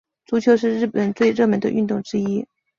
[0.25, 2.47] 足球是日本最热门的运动之一。